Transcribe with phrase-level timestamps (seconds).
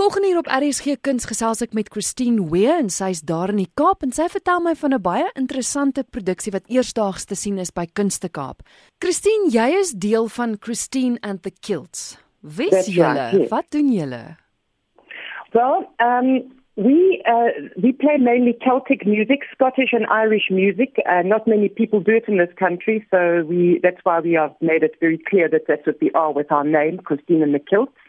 [0.00, 3.68] Volgende hier op RSG Kuns gesels ek met Christine Wee en sy's daar in die
[3.76, 7.68] Kaap en sy vertel my van 'n baie interessante produksie wat eersdaags te sien is
[7.78, 8.64] by Kunste Kaap.
[9.04, 12.16] Christine, jy is deel van Christine and the Kilts.
[12.40, 13.26] Wie is julle?
[13.28, 13.50] Right, yes.
[13.50, 14.24] Wat doen julle?
[15.52, 20.96] Well, um we uh, we play mainly Celtic music, Scottish and Irish music.
[21.04, 24.54] Uh, not many people do it in this country, so we that's why we have
[24.60, 27.60] made it very clear that that's what we are with our name, Christine and the
[27.60, 28.00] Kilts.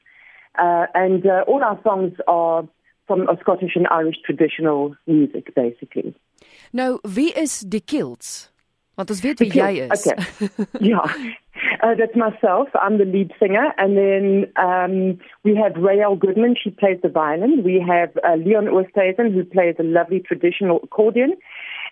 [0.60, 2.68] Uh, and uh, all our songs are
[3.08, 6.14] from a Scottish and Irish traditional music, basically.
[6.72, 8.52] Nou, wie is die Kilts?
[8.96, 10.06] Want ons weet wie jy is.
[10.06, 10.48] Okay.
[10.92, 11.16] yeah.
[11.82, 12.70] Uh, that's myself.
[12.76, 13.74] I'm the lead singer.
[13.78, 16.56] And then um, we have Rael Goodman.
[16.62, 17.64] She plays the violin.
[17.64, 21.36] We have uh, Leon Oosthuizen, who plays a lovely traditional accordion.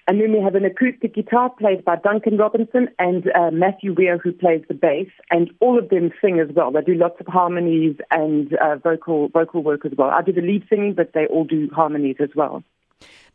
[0.10, 4.18] And then we have an acoustic guitar played by Duncan Robinson and uh, Matthew Weir,
[4.18, 5.06] who plays the bass.
[5.30, 6.72] And all of them sing as well.
[6.72, 10.10] They do lots of harmonies and uh, vocal vocal work as well.
[10.10, 12.64] I do the lead singing, but they all do harmonies as well.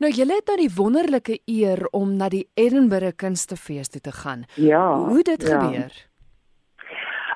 [0.02, 4.42] Nou julle het nou die wonderlike eer om na die Edinburgh Kunstefees toe te gaan.
[4.59, 4.83] Ja.
[4.98, 5.61] Hoe dit ja.
[5.61, 5.94] gebeur?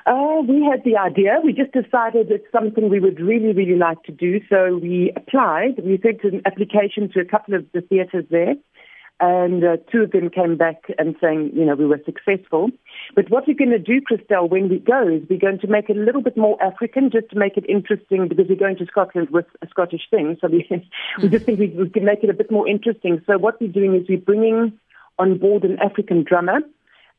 [0.03, 1.39] Uh, we had the idea.
[1.45, 4.41] We just decided it's something we would really, really like to do.
[4.49, 5.79] So we applied.
[5.85, 8.55] We sent an application to a couple of the theatres there.
[9.19, 12.69] And uh, two of them came back and saying, you know, we were successful.
[13.15, 15.89] But what we're going to do, Christelle, when we go is we're going to make
[15.89, 18.85] it a little bit more African, just to make it interesting, because we're going to
[18.85, 20.37] Scotland with a Scottish thing.
[20.39, 20.65] So we,
[21.21, 23.21] we just think we, we can make it a bit more interesting.
[23.27, 24.79] So what we're doing is we're bringing
[25.17, 26.59] on board an African drummer,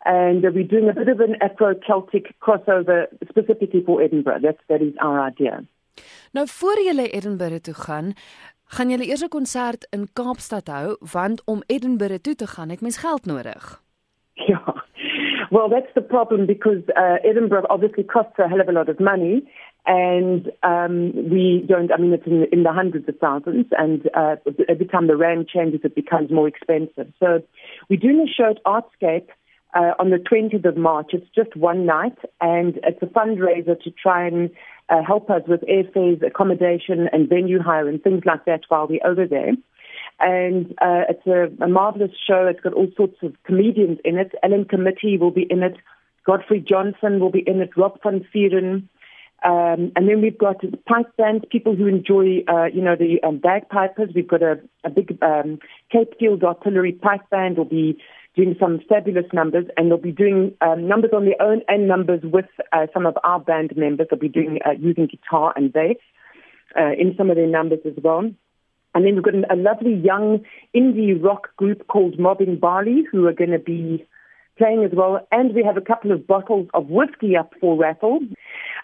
[0.07, 4.41] and uh, we're doing a bit of an Afro-Celtic crossover specifically for Edinburgh.
[4.43, 5.67] That's, that is our idea.
[6.33, 8.15] Nou voor julle Edinburgh toe gaan,
[8.77, 12.81] gaan julle eers 'n konsert in Kaapstad hou want om Edinburgh toe te gaan het
[12.81, 13.83] mens geld nodig.
[14.35, 14.63] Ja.
[15.51, 19.01] Well, that's the problem because uh, Edinburgh obviously costs a hell of a lot of
[19.01, 19.43] money
[19.85, 24.37] and um, we don't, I mean, it's in, in the hundreds of thousands and uh,
[24.69, 27.13] every time the rand changes, it becomes more expensive.
[27.19, 27.43] So
[27.89, 29.29] we're doing a show at Artscape
[29.75, 31.11] uh, on the 20th of March.
[31.13, 34.51] It's just one night and it's a fundraiser to try and
[34.89, 39.07] uh, help us with airfares, accommodation, and venue hire and things like that while we're
[39.07, 39.53] over there.
[40.19, 42.47] And uh, it's a, a marvelous show.
[42.47, 44.33] It's got all sorts of comedians in it.
[44.43, 45.77] Alan Committie will be in it.
[46.27, 47.71] Godfrey Johnson will be in it.
[47.77, 48.89] Rob van Vuuren.
[49.43, 53.39] Um, and then we've got pipe bands, people who enjoy, uh, you know, the um,
[53.39, 54.11] bagpipers.
[54.15, 55.59] We've got a, a big um,
[55.91, 57.97] Cape Field Artillery pipe band will be
[58.37, 62.21] doing some fabulous numbers, and they'll be doing um, numbers on their own and numbers
[62.23, 64.07] with uh, some of our band members.
[64.11, 65.97] They'll be doing uh, using guitar and bass
[66.79, 68.31] uh, in some of their numbers as well.
[68.95, 73.33] And then we've got a lovely young indie rock group called Mobbing Barley who are
[73.33, 74.05] going to be
[74.59, 75.27] playing as well.
[75.31, 78.19] And we have a couple of bottles of whiskey up for raffle.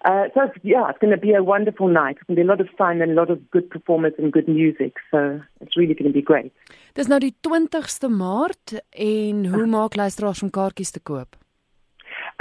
[0.05, 2.17] Uh, so yeah, it's going to be a wonderful night.
[2.17, 4.33] It's going to be a lot of fun and a lot of good performance and
[4.33, 4.95] good music.
[5.11, 6.53] So it's really going to be great.
[6.97, 11.37] Dis nou die 20ste Maart en hoe maak luisteraars om kaartjies te koop?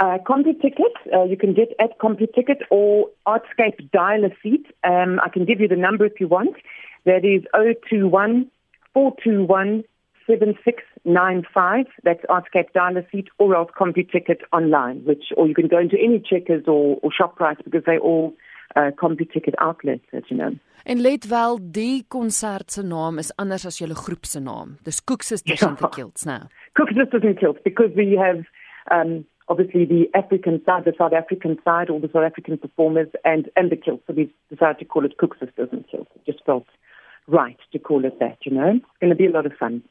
[0.00, 4.64] Uh, CompuTicket, uh, you can get at CompuTicket or Artscape Dial a Seat.
[4.88, 6.56] Um, I can give you the number if you want.
[7.04, 8.50] That is 021
[8.94, 9.84] 421
[10.26, 11.86] 7695.
[12.02, 15.98] That's Artscape Dial a Seat or else CompuTicket online, which, or you can go into
[16.00, 18.32] any checkers or, or shop price because they all
[18.76, 20.52] uh, CompuTicket outlets, as you know.
[20.84, 24.76] En let wel, die konsert se naam is anders as julle groep se naam.
[24.82, 25.68] Dis Cook Sisters ja.
[25.68, 26.46] and the Kilts now.
[26.72, 28.44] Cook Sisters and Kilts because we have
[28.90, 33.50] um obviously the African side, the South African side, all the South African performers and
[33.56, 34.04] and the Kilts.
[34.06, 36.10] So we decided to call it Cook Sisters and Kilts.
[36.14, 36.66] It just felt
[37.26, 38.74] right to call it that, you know.
[38.76, 39.82] It's going to be a lot of fun.